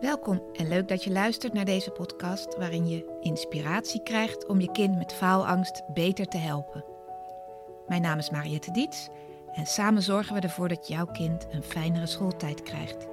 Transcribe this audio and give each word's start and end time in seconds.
Welkom 0.00 0.42
en 0.52 0.68
leuk 0.68 0.88
dat 0.88 1.04
je 1.04 1.10
luistert 1.10 1.52
naar 1.52 1.64
deze 1.64 1.90
podcast 1.90 2.56
waarin 2.56 2.88
je 2.88 3.18
inspiratie 3.20 4.02
krijgt 4.02 4.46
om 4.46 4.60
je 4.60 4.70
kind 4.70 4.96
met 4.96 5.12
faalangst 5.12 5.82
beter 5.92 6.26
te 6.26 6.36
helpen. 6.36 6.84
Mijn 7.86 8.02
naam 8.02 8.18
is 8.18 8.30
Mariette 8.30 8.70
Diets 8.70 9.08
en 9.52 9.66
samen 9.66 10.02
zorgen 10.02 10.34
we 10.34 10.40
ervoor 10.40 10.68
dat 10.68 10.88
jouw 10.88 11.06
kind 11.06 11.46
een 11.50 11.62
fijnere 11.62 12.06
schooltijd 12.06 12.62
krijgt. 12.62 13.06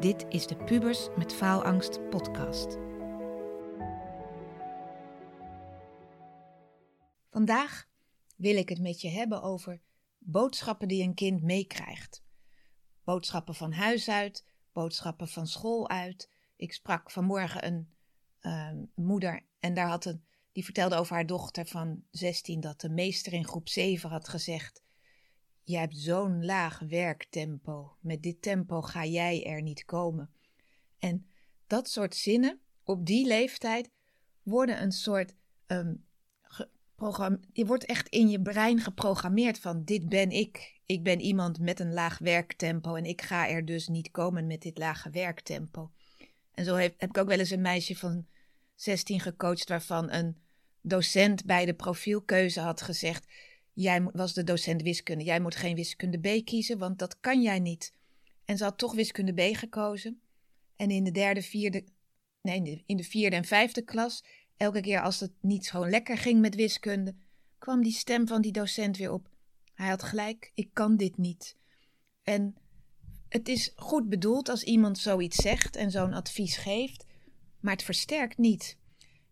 Dit 0.00 0.26
is 0.28 0.46
de 0.46 0.56
Pubers 0.56 1.08
met 1.16 1.32
Faalangst 1.32 2.08
podcast. 2.10 2.78
Vandaag 7.30 7.88
wil 8.36 8.56
ik 8.56 8.68
het 8.68 8.80
met 8.80 9.00
je 9.00 9.08
hebben 9.08 9.42
over 9.42 9.80
boodschappen 10.18 10.88
die 10.88 11.02
een 11.02 11.14
kind 11.14 11.42
meekrijgt. 11.42 12.22
Boodschappen 13.04 13.54
van 13.54 13.72
huis 13.72 14.08
uit, 14.08 14.44
boodschappen 14.72 15.28
van 15.28 15.46
school 15.46 15.88
uit. 15.88 16.30
Ik 16.56 16.72
sprak 16.72 17.10
vanmorgen 17.10 17.66
een 17.66 17.94
uh, 18.40 18.84
moeder 18.94 19.46
en 19.60 19.74
daar 19.74 19.88
had 19.88 20.04
een, 20.04 20.24
die 20.52 20.64
vertelde 20.64 20.96
over 20.96 21.14
haar 21.14 21.26
dochter 21.26 21.66
van 21.66 22.04
16 22.10 22.60
dat 22.60 22.80
de 22.80 22.88
meester 22.88 23.32
in 23.32 23.46
groep 23.46 23.68
7 23.68 24.10
had 24.10 24.28
gezegd: 24.28 24.82
Jij 25.62 25.80
hebt 25.80 25.96
zo'n 25.96 26.44
laag 26.44 26.78
werktempo. 26.78 27.96
Met 28.00 28.22
dit 28.22 28.42
tempo 28.42 28.80
ga 28.82 29.04
jij 29.04 29.46
er 29.46 29.62
niet 29.62 29.84
komen. 29.84 30.30
En 30.98 31.26
dat 31.66 31.88
soort 31.88 32.14
zinnen 32.14 32.60
op 32.84 33.06
die 33.06 33.26
leeftijd 33.26 33.90
worden 34.42 34.82
een 34.82 34.92
soort 34.92 35.34
um, 35.66 36.08
je 37.52 37.66
wordt 37.66 37.84
echt 37.84 38.08
in 38.08 38.28
je 38.28 38.42
brein 38.42 38.80
geprogrammeerd 38.80 39.58
van 39.58 39.84
dit 39.84 40.08
ben 40.08 40.30
ik. 40.30 40.80
Ik 40.86 41.02
ben 41.02 41.20
iemand 41.20 41.60
met 41.60 41.80
een 41.80 41.92
laag 41.92 42.18
werktempo 42.18 42.94
en 42.94 43.04
ik 43.04 43.22
ga 43.22 43.48
er 43.48 43.64
dus 43.64 43.88
niet 43.88 44.10
komen 44.10 44.46
met 44.46 44.62
dit 44.62 44.78
lage 44.78 45.10
werktempo. 45.10 45.90
En 46.54 46.64
zo 46.64 46.74
heb, 46.74 47.00
heb 47.00 47.08
ik 47.08 47.18
ook 47.18 47.28
wel 47.28 47.38
eens 47.38 47.50
een 47.50 47.60
meisje 47.60 47.96
van 47.96 48.26
16 48.74 49.20
gecoacht 49.20 49.68
waarvan 49.68 50.10
een 50.10 50.36
docent 50.80 51.44
bij 51.44 51.64
de 51.64 51.74
profielkeuze 51.74 52.60
had 52.60 52.82
gezegd: 52.82 53.26
Jij 53.72 54.02
was 54.02 54.34
de 54.34 54.44
docent 54.44 54.82
wiskunde, 54.82 55.24
jij 55.24 55.40
moet 55.40 55.56
geen 55.56 55.74
wiskunde 55.74 56.18
B 56.18 56.44
kiezen, 56.44 56.78
want 56.78 56.98
dat 56.98 57.20
kan 57.20 57.42
jij 57.42 57.58
niet. 57.58 57.92
En 58.44 58.56
ze 58.56 58.64
had 58.64 58.78
toch 58.78 58.94
wiskunde 58.94 59.32
B 59.32 59.56
gekozen. 59.56 60.20
En 60.76 60.90
in 60.90 61.04
de 61.04 61.10
derde, 61.10 61.42
vierde, 61.42 61.84
nee, 62.42 62.82
in 62.86 62.96
de 62.96 63.04
vierde 63.04 63.36
en 63.36 63.44
vijfde 63.44 63.82
klas 63.82 64.24
Elke 64.60 64.80
keer 64.80 65.02
als 65.02 65.20
het 65.20 65.32
niet 65.40 65.66
zo 65.66 65.88
lekker 65.88 66.18
ging 66.18 66.40
met 66.40 66.54
wiskunde, 66.54 67.14
kwam 67.58 67.82
die 67.82 67.92
stem 67.92 68.26
van 68.26 68.40
die 68.40 68.52
docent 68.52 68.96
weer 68.96 69.12
op. 69.12 69.30
Hij 69.74 69.88
had 69.88 70.02
gelijk, 70.02 70.52
ik 70.54 70.70
kan 70.72 70.96
dit 70.96 71.16
niet. 71.16 71.56
En 72.22 72.56
het 73.28 73.48
is 73.48 73.72
goed 73.76 74.08
bedoeld 74.08 74.48
als 74.48 74.62
iemand 74.62 74.98
zoiets 74.98 75.36
zegt 75.36 75.76
en 75.76 75.90
zo'n 75.90 76.12
advies 76.12 76.56
geeft, 76.56 77.04
maar 77.60 77.72
het 77.72 77.82
versterkt 77.82 78.38
niet. 78.38 78.78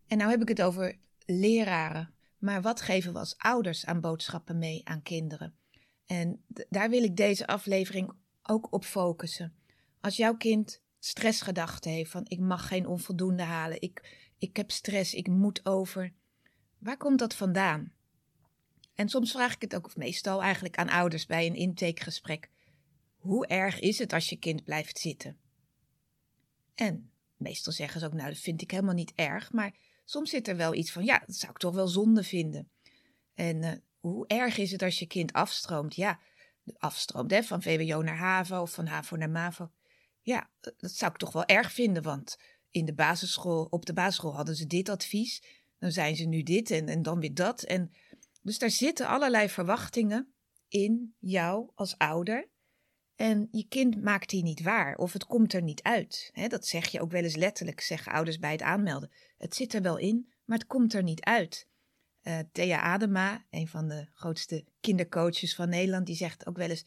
En 0.07 0.17
nou 0.17 0.29
heb 0.29 0.41
ik 0.41 0.47
het 0.47 0.61
over 0.61 0.97
leraren, 1.25 2.13
maar 2.37 2.61
wat 2.61 2.81
geven 2.81 3.13
we 3.13 3.19
als 3.19 3.37
ouders 3.37 3.85
aan 3.85 4.01
boodschappen 4.01 4.57
mee 4.57 4.81
aan 4.85 5.01
kinderen? 5.01 5.55
En 6.05 6.43
daar 6.69 6.89
wil 6.89 7.03
ik 7.03 7.15
deze 7.15 7.47
aflevering 7.47 8.11
ook 8.43 8.73
op 8.73 8.85
focussen. 8.85 9.53
Als 10.01 10.17
jouw 10.17 10.37
kind 10.37 10.81
stressgedachten 10.99 11.91
heeft 11.91 12.11
van 12.11 12.25
ik 12.27 12.39
mag 12.39 12.67
geen 12.67 12.87
onvoldoende 12.87 13.43
halen, 13.43 13.81
ik, 13.81 14.28
ik 14.39 14.57
heb 14.57 14.71
stress, 14.71 15.13
ik 15.13 15.27
moet 15.27 15.65
over. 15.65 16.13
Waar 16.77 16.97
komt 16.97 17.19
dat 17.19 17.33
vandaan? 17.33 17.93
En 18.95 19.09
soms 19.09 19.31
vraag 19.31 19.53
ik 19.53 19.61
het 19.61 19.75
ook, 19.75 19.85
of 19.85 19.95
meestal 19.95 20.41
eigenlijk 20.41 20.77
aan 20.77 20.89
ouders 20.89 21.25
bij 21.25 21.45
een 21.45 21.55
intakegesprek. 21.55 22.49
Hoe 23.17 23.47
erg 23.47 23.79
is 23.79 23.99
het 23.99 24.13
als 24.13 24.29
je 24.29 24.35
kind 24.35 24.63
blijft 24.63 24.99
zitten? 24.99 25.37
En 26.75 27.11
meestal 27.37 27.73
zeggen 27.73 27.99
ze 27.99 28.05
ook, 28.05 28.13
nou 28.13 28.29
dat 28.29 28.37
vind 28.37 28.61
ik 28.61 28.71
helemaal 28.71 28.93
niet 28.93 29.13
erg, 29.15 29.51
maar 29.51 29.75
soms 30.05 30.29
zit 30.29 30.47
er 30.47 30.55
wel 30.55 30.73
iets 30.73 30.91
van, 30.91 31.03
ja, 31.03 31.23
dat 31.25 31.35
zou 31.35 31.51
ik 31.51 31.57
toch 31.57 31.75
wel 31.75 31.87
zonde 31.87 32.23
vinden. 32.23 32.69
En 33.33 33.63
uh, 33.63 33.71
hoe 33.99 34.27
erg 34.27 34.57
is 34.57 34.71
het 34.71 34.81
als 34.81 34.99
je 34.99 35.07
kind 35.07 35.33
afstroomt? 35.33 35.95
Ja, 35.95 36.19
afstroomt 36.77 37.31
hè, 37.31 37.43
van 37.43 37.61
VWO 37.61 38.01
naar 38.01 38.17
HAVO 38.17 38.61
of 38.61 38.73
van 38.73 38.85
HAVO 38.85 39.15
naar 39.15 39.29
MAVO. 39.29 39.71
Ja, 40.21 40.49
dat 40.59 40.91
zou 40.91 41.11
ik 41.11 41.17
toch 41.17 41.31
wel 41.31 41.45
erg 41.45 41.71
vinden, 41.71 42.03
want 42.03 42.37
in 42.71 42.85
de 42.85 42.93
basisschool, 42.93 43.67
op 43.69 43.85
de 43.85 43.93
basisschool 43.93 44.35
hadden 44.35 44.55
ze 44.55 44.67
dit 44.67 44.89
advies. 44.89 45.43
Dan 45.77 45.91
zijn 45.91 46.15
ze 46.15 46.25
nu 46.25 46.43
dit 46.43 46.71
en, 46.71 46.87
en 46.87 47.01
dan 47.01 47.19
weer 47.19 47.33
dat. 47.33 47.63
En 47.63 47.91
dus 48.41 48.59
daar 48.59 48.69
zitten 48.69 49.07
allerlei 49.07 49.49
verwachtingen 49.49 50.33
in 50.67 51.15
jou 51.19 51.69
als 51.75 51.97
ouder. 51.97 52.49
En 53.15 53.47
je 53.51 53.67
kind 53.67 54.03
maakt 54.03 54.29
die 54.29 54.43
niet 54.43 54.61
waar 54.61 54.95
of 54.95 55.13
het 55.13 55.25
komt 55.25 55.53
er 55.53 55.61
niet 55.61 55.81
uit. 55.81 56.31
dat 56.47 56.65
zeg 56.65 56.87
je 56.87 57.01
ook 57.01 57.11
wel 57.11 57.23
eens 57.23 57.35
letterlijk, 57.35 57.81
zeggen 57.81 58.11
ouders 58.11 58.39
bij 58.39 58.51
het 58.51 58.61
aanmelden. 58.61 59.11
Het 59.37 59.55
zit 59.55 59.73
er 59.73 59.81
wel 59.81 59.97
in, 59.97 60.33
maar 60.45 60.57
het 60.57 60.67
komt 60.67 60.93
er 60.93 61.03
niet 61.03 61.21
uit. 61.23 61.67
Uh, 62.23 62.39
Thea 62.51 62.81
Adema, 62.81 63.45
een 63.49 63.67
van 63.67 63.87
de 63.87 64.07
grootste 64.13 64.65
kindercoaches 64.79 65.55
van 65.55 65.69
Nederland, 65.69 66.05
die 66.05 66.15
zegt 66.15 66.47
ook 66.47 66.57
wel 66.57 66.69
eens: 66.69 66.85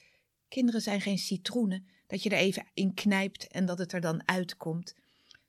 Kinderen 0.48 0.80
zijn 0.80 1.00
geen 1.00 1.18
citroenen, 1.18 1.86
dat 2.06 2.22
je 2.22 2.30
er 2.30 2.38
even 2.38 2.66
in 2.74 2.94
knijpt 2.94 3.46
en 3.48 3.66
dat 3.66 3.78
het 3.78 3.92
er 3.92 4.00
dan 4.00 4.28
uitkomt. 4.28 4.94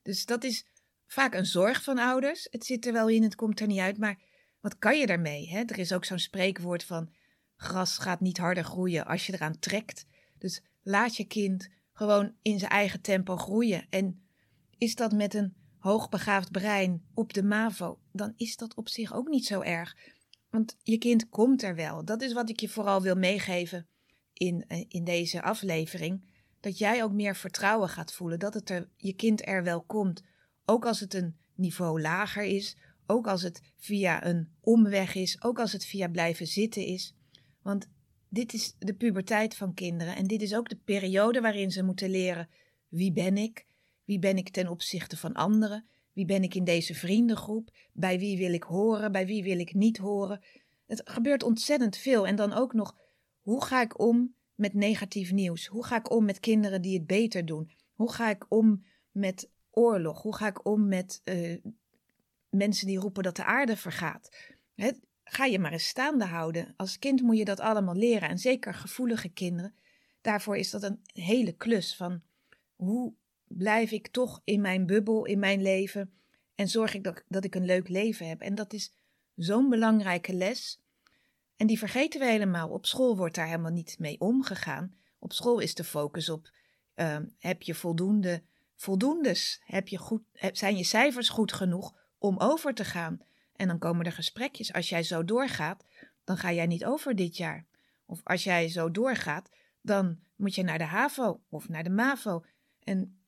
Dus 0.04 0.26
dat 0.26 0.44
is 0.44 0.66
vaak 1.08 1.34
een 1.34 1.46
zorg 1.46 1.84
van 1.84 1.98
ouders. 1.98 2.48
Het 2.52 2.66
zit 2.66 2.86
er 2.86 2.94
wel 2.94 3.10
in, 3.10 3.24
het 3.24 3.36
komt 3.36 3.60
er 3.60 3.68
niet 3.68 3.80
uit, 3.80 3.98
maar 3.98 4.20
wat 4.60 4.78
kan 4.78 5.00
je 5.00 5.08
daarmee? 5.08 5.50
Hè? 5.50 5.60
Er 5.60 5.80
is 5.80 5.94
ook 5.94 6.06
zo'n 6.06 6.20
spreekwoord 6.20 6.84
van 6.84 7.14
gras 7.56 7.98
gaat 7.98 8.20
niet 8.20 8.38
harder 8.38 8.64
groeien 8.64 9.06
als 9.06 9.26
je 9.26 9.34
eraan 9.34 9.60
trekt. 9.60 10.06
Dus 10.38 10.62
laat 10.82 11.16
je 11.16 11.26
kind 11.26 11.70
gewoon 11.94 12.36
in 12.42 12.60
zijn 12.60 12.72
eigen 12.72 13.02
tempo 13.02 13.38
groeien. 13.38 13.88
En 13.90 14.28
is 14.78 14.96
dat 14.96 15.12
met 15.12 15.34
een 15.34 15.56
hoogbegaafd 15.78 16.52
brein 16.52 17.06
op 17.14 17.34
de 17.34 17.44
MAVO, 17.44 18.00
dan 18.12 18.34
is 18.36 18.56
dat 18.56 18.76
op 18.76 18.90
zich 18.90 19.14
ook 19.14 19.28
niet 19.28 19.46
zo 19.46 19.62
erg. 19.62 19.96
Want 20.50 20.78
je 20.84 20.98
kind 20.98 21.30
komt 21.30 21.64
er 21.64 21.76
wel. 21.76 22.06
Dat 22.06 22.22
is 22.22 22.34
wat 22.34 22.50
ik 22.50 22.60
je 22.60 22.70
vooral 22.70 23.02
wil 23.02 23.16
meegeven 23.16 23.88
in, 24.34 24.66
eh, 24.68 24.86
in 24.88 25.04
deze 25.04 25.42
aflevering 25.42 26.33
dat 26.64 26.78
jij 26.78 27.04
ook 27.04 27.12
meer 27.12 27.36
vertrouwen 27.36 27.90
gaat 27.90 28.14
voelen. 28.14 28.40
Dat 28.40 28.54
het 28.54 28.86
je 28.98 29.14
kind 29.14 29.48
er 29.48 29.64
wel 29.64 29.82
komt. 29.82 30.24
Ook 30.66 30.86
als 30.86 31.00
het 31.00 31.14
een 31.14 31.36
niveau 31.56 32.02
lager 32.02 32.44
is. 32.44 32.78
Ook 33.06 33.28
als 33.28 33.42
het 33.42 33.62
via 33.78 34.26
een 34.26 34.50
omweg 34.60 35.16
is. 35.16 35.44
Ook 35.44 35.60
als 35.60 35.72
het 35.72 35.86
via 35.86 36.08
blijven 36.08 36.48
zitten 36.48 36.86
is. 36.86 37.16
Want 37.62 37.90
dit 38.30 38.54
is 38.54 38.76
de 38.80 38.94
puberteit 38.94 39.56
van 39.56 39.74
kinderen. 39.74 40.16
En 40.16 40.28
dit 40.28 40.42
is 40.42 40.56
ook 40.56 40.70
de 40.70 40.80
periode 40.84 41.42
waarin 41.42 41.72
ze 41.72 41.84
moeten 41.84 42.10
leren: 42.10 42.50
wie 42.88 43.12
ben 43.12 43.38
ik? 43.38 43.66
Wie 44.04 44.20
ben 44.20 44.38
ik 44.38 44.50
ten 44.50 44.68
opzichte 44.68 45.18
van 45.18 45.34
anderen? 45.34 45.86
Wie 46.14 46.26
ben 46.26 46.44
ik 46.44 46.56
in 46.56 46.64
deze 46.64 46.94
vriendengroep? 46.94 47.76
Bij 47.94 48.20
wie 48.20 48.38
wil 48.38 48.54
ik 48.54 48.64
horen? 48.64 49.12
Bij 49.12 49.26
wie 49.26 49.44
wil 49.44 49.60
ik 49.60 49.74
niet 49.74 49.98
horen? 49.98 50.44
Het 50.86 51.02
gebeurt 51.06 51.44
ontzettend 51.44 51.98
veel. 51.98 52.28
En 52.28 52.36
dan 52.36 52.54
ook 52.54 52.74
nog: 52.74 52.96
hoe 53.40 53.66
ga 53.66 53.82
ik 53.82 54.00
om 54.00 54.36
met 54.56 54.74
negatief 54.74 55.32
nieuws? 55.32 55.66
Hoe 55.66 55.86
ga 55.86 55.98
ik 55.98 56.12
om 56.12 56.26
met 56.26 56.40
kinderen 56.40 56.82
die 56.82 56.98
het 56.98 57.08
beter 57.08 57.46
doen? 57.46 57.72
Hoe 57.94 58.12
ga 58.12 58.30
ik 58.30 58.46
om 58.50 58.86
met 59.12 59.50
oorlog? 59.72 60.22
Hoe 60.22 60.36
ga 60.36 60.48
ik 60.48 60.66
om 60.66 60.88
met 60.88 61.22
uh, 61.24 61.58
mensen 62.50 62.88
die 62.88 63.00
roepen 63.00 63.24
dat 63.24 63.36
de 63.36 63.44
aarde 63.44 63.78
vergaat? 63.78 64.52
ga 65.24 65.46
je 65.46 65.60
maar 65.60 65.72
eens 65.72 65.88
staande 65.88 66.26
houden. 66.26 66.74
Als 66.78 67.00
kind 67.00 67.22
moet 67.22 67.38
je 67.38 67.46
dat 67.46 67.60
allemaal 67.60 67.96
leren. 67.96 68.30
En 68.30 68.38
zeker 68.38 68.74
gevoelige 68.74 69.30
kinderen. 69.30 69.76
Daarvoor 70.22 70.58
is 70.58 70.70
dat 70.70 70.84
een 70.84 71.00
hele 71.14 71.52
klus 71.52 71.96
van 71.96 72.22
hoe 72.76 73.14
blijf 73.48 73.92
ik 73.92 74.08
toch 74.08 74.42
in 74.44 74.62
mijn 74.62 74.86
bubbel, 74.86 75.26
in 75.26 75.40
mijn 75.40 75.62
leven. 75.62 76.14
En 76.56 76.68
zorg 76.68 76.94
ik 76.94 77.04
dat, 77.04 77.24
dat 77.28 77.44
ik 77.44 77.56
een 77.56 77.66
leuk 77.66 77.88
leven 77.88 78.28
heb. 78.28 78.42
En 78.42 78.56
dat 78.56 78.74
is 78.74 78.94
zo'n 79.36 79.70
belangrijke 79.70 80.34
les. 80.34 80.83
En 81.56 81.68
die 81.68 81.78
vergeten 81.78 82.20
we 82.20 82.26
helemaal. 82.26 82.70
Op 82.70 82.86
school 82.86 83.18
wordt 83.18 83.36
daar 83.36 83.48
helemaal 83.48 83.72
niet 83.72 83.96
mee 84.00 84.20
omgegaan. 84.20 84.94
Op 85.20 85.34
school 85.34 85.60
is 85.60 85.76
de 85.76 85.84
focus 85.84 86.30
op: 86.30 86.50
uh, 86.96 87.18
heb 87.40 87.62
je 87.62 87.76
voldoende 87.76 88.44
voldoendes? 88.76 89.62
Heb 89.66 89.88
je 89.88 89.98
goed, 89.98 90.22
zijn 90.52 90.78
je 90.78 90.84
cijfers 90.84 91.30
goed 91.30 91.54
genoeg 91.54 91.96
om 92.18 92.40
over 92.40 92.74
te 92.74 92.86
gaan? 92.86 93.20
En 93.56 93.68
dan 93.68 93.80
komen 93.80 94.06
er 94.06 94.12
gesprekjes. 94.12 94.74
Als 94.74 94.90
jij 94.90 95.04
zo 95.04 95.24
doorgaat, 95.24 95.86
dan 96.24 96.38
ga 96.38 96.52
jij 96.52 96.66
niet 96.66 96.86
over 96.86 97.16
dit 97.16 97.38
jaar. 97.38 97.66
Of 98.06 98.22
als 98.24 98.44
jij 98.44 98.70
zo 98.70 98.92
doorgaat, 98.92 99.50
dan 99.82 100.20
moet 100.36 100.56
je 100.56 100.64
naar 100.64 100.78
de 100.78 100.84
HAVO 100.84 101.42
of 101.50 101.70
naar 101.70 101.84
de 101.84 101.90
MAVO. 101.90 102.46
En 102.84 103.22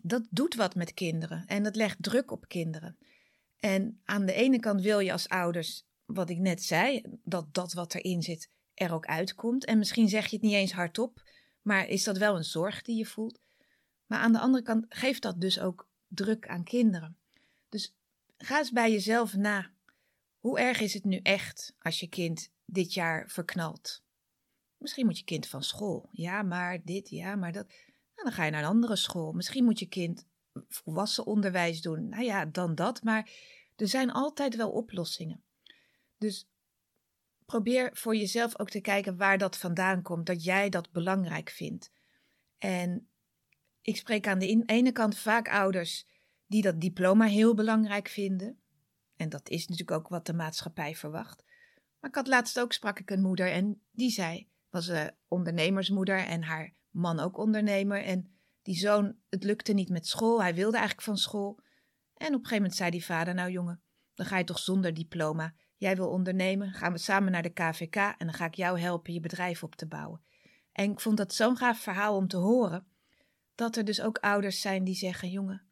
dat 0.00 0.26
doet 0.30 0.54
wat 0.54 0.74
met 0.74 0.94
kinderen 0.94 1.46
en 1.46 1.62
dat 1.62 1.76
legt 1.76 2.02
druk 2.02 2.30
op 2.30 2.48
kinderen. 2.48 2.98
En 3.58 4.00
aan 4.04 4.26
de 4.26 4.32
ene 4.32 4.58
kant 4.60 4.80
wil 4.80 4.98
je 4.98 5.12
als 5.12 5.28
ouders 5.28 5.86
wat 6.04 6.30
ik 6.30 6.38
net 6.38 6.62
zei, 6.62 7.02
dat 7.24 7.54
dat 7.54 7.72
wat 7.72 7.94
erin 7.94 8.22
zit 8.22 8.50
er 8.74 8.92
ook 8.92 9.06
uitkomt. 9.06 9.64
En 9.64 9.78
misschien 9.78 10.08
zeg 10.08 10.26
je 10.26 10.36
het 10.36 10.44
niet 10.44 10.54
eens 10.54 10.72
hardop, 10.72 11.22
maar 11.62 11.88
is 11.88 12.04
dat 12.04 12.18
wel 12.18 12.36
een 12.36 12.44
zorg 12.44 12.82
die 12.82 12.96
je 12.96 13.06
voelt? 13.06 13.40
Maar 14.06 14.18
aan 14.18 14.32
de 14.32 14.38
andere 14.38 14.64
kant 14.64 14.86
geeft 14.88 15.22
dat 15.22 15.40
dus 15.40 15.60
ook 15.60 15.88
druk 16.08 16.48
aan 16.48 16.64
kinderen. 16.64 17.16
Dus 17.68 17.94
ga 18.36 18.58
eens 18.58 18.70
bij 18.70 18.90
jezelf 18.90 19.34
na. 19.34 19.70
Hoe 20.38 20.58
erg 20.58 20.80
is 20.80 20.94
het 20.94 21.04
nu 21.04 21.16
echt 21.16 21.74
als 21.78 22.00
je 22.00 22.08
kind 22.08 22.50
dit 22.64 22.94
jaar 22.94 23.30
verknalt? 23.30 24.02
Misschien 24.78 25.06
moet 25.06 25.18
je 25.18 25.24
kind 25.24 25.48
van 25.48 25.62
school. 25.62 26.08
Ja, 26.10 26.42
maar 26.42 26.84
dit, 26.84 27.08
ja, 27.08 27.36
maar 27.36 27.52
dat. 27.52 27.66
Nou, 27.66 28.28
dan 28.28 28.32
ga 28.32 28.44
je 28.44 28.50
naar 28.50 28.62
een 28.62 28.68
andere 28.68 28.96
school. 28.96 29.32
Misschien 29.32 29.64
moet 29.64 29.78
je 29.78 29.86
kind 29.86 30.26
volwassen 30.68 31.26
onderwijs 31.26 31.80
doen. 31.80 32.08
Nou 32.08 32.24
ja, 32.24 32.46
dan 32.46 32.74
dat. 32.74 33.02
Maar 33.02 33.30
er 33.76 33.88
zijn 33.88 34.12
altijd 34.12 34.56
wel 34.56 34.70
oplossingen. 34.70 35.42
Dus 36.22 36.48
probeer 37.46 37.90
voor 37.92 38.16
jezelf 38.16 38.58
ook 38.58 38.70
te 38.70 38.80
kijken 38.80 39.16
waar 39.16 39.38
dat 39.38 39.56
vandaan 39.56 40.02
komt, 40.02 40.26
dat 40.26 40.44
jij 40.44 40.68
dat 40.68 40.90
belangrijk 40.92 41.50
vindt. 41.50 41.92
En 42.58 43.08
ik 43.80 43.96
spreek 43.96 44.26
aan 44.26 44.38
de 44.38 44.62
ene 44.66 44.92
kant 44.92 45.18
vaak 45.18 45.48
ouders 45.48 46.06
die 46.46 46.62
dat 46.62 46.80
diploma 46.80 47.26
heel 47.26 47.54
belangrijk 47.54 48.08
vinden. 48.08 48.60
En 49.16 49.28
dat 49.28 49.48
is 49.48 49.68
natuurlijk 49.68 49.98
ook 49.98 50.08
wat 50.08 50.26
de 50.26 50.32
maatschappij 50.32 50.94
verwacht. 50.94 51.44
Maar 52.00 52.10
ik 52.10 52.16
had 52.16 52.26
laatst 52.26 52.60
ook, 52.60 52.72
sprak 52.72 52.98
ik 52.98 53.10
een 53.10 53.22
moeder 53.22 53.50
en 53.50 53.82
die 53.90 54.10
zei, 54.10 54.48
was 54.70 54.88
een 54.88 55.10
ondernemersmoeder 55.28 56.18
en 56.18 56.42
haar 56.42 56.74
man 56.90 57.20
ook 57.20 57.38
ondernemer. 57.38 58.04
En 58.04 58.34
die 58.62 58.76
zoon, 58.76 59.16
het 59.28 59.44
lukte 59.44 59.72
niet 59.72 59.88
met 59.88 60.06
school, 60.06 60.42
hij 60.42 60.54
wilde 60.54 60.76
eigenlijk 60.76 61.06
van 61.06 61.16
school. 61.16 61.60
En 62.14 62.26
op 62.26 62.32
een 62.32 62.32
gegeven 62.32 62.56
moment 62.56 62.74
zei 62.74 62.90
die 62.90 63.04
vader, 63.04 63.34
nou 63.34 63.50
jongen, 63.50 63.82
dan 64.14 64.26
ga 64.26 64.38
je 64.38 64.44
toch 64.44 64.58
zonder 64.58 64.94
diploma. 64.94 65.54
Jij 65.82 65.96
wil 65.96 66.08
ondernemen, 66.08 66.72
gaan 66.72 66.92
we 66.92 66.98
samen 66.98 67.32
naar 67.32 67.42
de 67.42 67.52
KVK 67.52 67.96
en 67.96 68.14
dan 68.18 68.32
ga 68.32 68.44
ik 68.44 68.54
jou 68.54 68.80
helpen 68.80 69.12
je 69.12 69.20
bedrijf 69.20 69.62
op 69.62 69.74
te 69.74 69.86
bouwen. 69.86 70.22
En 70.72 70.90
ik 70.90 71.00
vond 71.00 71.16
dat 71.16 71.34
zo'n 71.34 71.56
gaaf 71.56 71.78
verhaal 71.78 72.16
om 72.16 72.28
te 72.28 72.36
horen, 72.36 72.86
dat 73.54 73.76
er 73.76 73.84
dus 73.84 74.00
ook 74.00 74.18
ouders 74.18 74.60
zijn 74.60 74.84
die 74.84 74.94
zeggen, 74.94 75.30
jongen, 75.30 75.62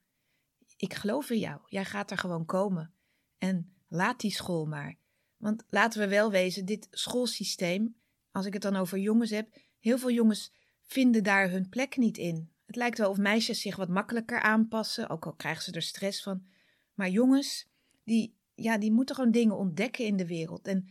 ik 0.76 0.94
geloof 0.94 1.30
in 1.30 1.38
jou, 1.38 1.60
jij 1.66 1.84
gaat 1.84 2.10
er 2.10 2.18
gewoon 2.18 2.44
komen. 2.44 2.92
En 3.38 3.74
laat 3.88 4.20
die 4.20 4.30
school 4.30 4.66
maar. 4.66 4.96
Want 5.36 5.64
laten 5.68 6.00
we 6.00 6.08
wel 6.08 6.30
wezen, 6.30 6.64
dit 6.64 6.88
schoolsysteem, 6.90 7.96
als 8.30 8.46
ik 8.46 8.52
het 8.52 8.62
dan 8.62 8.76
over 8.76 8.98
jongens 8.98 9.30
heb, 9.30 9.48
heel 9.78 9.98
veel 9.98 10.10
jongens 10.10 10.52
vinden 10.82 11.22
daar 11.22 11.50
hun 11.50 11.68
plek 11.68 11.96
niet 11.96 12.18
in. 12.18 12.50
Het 12.66 12.76
lijkt 12.76 12.98
wel 12.98 13.10
of 13.10 13.18
meisjes 13.18 13.60
zich 13.60 13.76
wat 13.76 13.88
makkelijker 13.88 14.40
aanpassen, 14.40 15.08
ook 15.08 15.26
al 15.26 15.34
krijgen 15.34 15.62
ze 15.62 15.72
er 15.72 15.82
stress 15.82 16.22
van. 16.22 16.46
Maar 16.94 17.08
jongens, 17.08 17.68
die, 18.04 18.38
ja, 18.62 18.78
die 18.78 18.92
moeten 18.92 19.14
gewoon 19.14 19.30
dingen 19.30 19.56
ontdekken 19.56 20.04
in 20.04 20.16
de 20.16 20.26
wereld. 20.26 20.66
En 20.66 20.88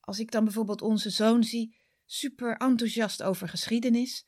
als 0.00 0.18
ik 0.18 0.30
dan 0.30 0.44
bijvoorbeeld 0.44 0.82
onze 0.82 1.10
zoon 1.10 1.44
zie, 1.44 1.76
super 2.06 2.56
enthousiast 2.56 3.22
over 3.22 3.48
geschiedenis, 3.48 4.26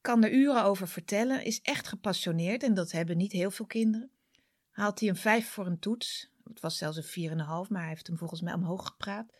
kan 0.00 0.24
er 0.24 0.32
uren 0.32 0.64
over 0.64 0.88
vertellen, 0.88 1.44
is 1.44 1.60
echt 1.60 1.88
gepassioneerd 1.88 2.62
en 2.62 2.74
dat 2.74 2.92
hebben 2.92 3.16
niet 3.16 3.32
heel 3.32 3.50
veel 3.50 3.66
kinderen. 3.66 4.10
Haalt 4.70 5.00
hij 5.00 5.08
een 5.08 5.16
vijf 5.16 5.48
voor 5.48 5.66
een 5.66 5.78
toets, 5.78 6.30
het 6.44 6.60
was 6.60 6.76
zelfs 6.76 6.96
een 6.96 7.02
vier 7.02 7.30
en 7.30 7.38
een 7.38 7.44
half, 7.44 7.68
maar 7.68 7.80
hij 7.80 7.90
heeft 7.90 8.06
hem 8.06 8.18
volgens 8.18 8.40
mij 8.40 8.54
omhoog 8.54 8.86
gepraat. 8.86 9.36